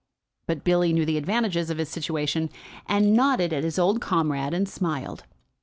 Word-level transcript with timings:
But 0.47 0.63
Billy 0.63 0.93
knew 0.93 1.05
the 1.05 1.19
advantages 1.19 1.69
of 1.69 1.77
his 1.77 1.87
situation, 1.89 2.49
and 2.87 3.13
nodded 3.13 3.53
at 3.53 3.63
his 3.63 3.77
old 3.77 4.01
comrade, 4.01 4.51
and 4.51 4.67
smiled. 4.67 5.25